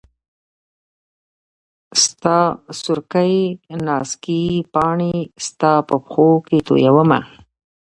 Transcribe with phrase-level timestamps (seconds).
[2.03, 2.37] ستا
[2.79, 3.35] سورکۍ
[3.85, 4.43] نازکي
[4.73, 5.15] پاڼي
[5.47, 7.19] ستا په پښو کي تویومه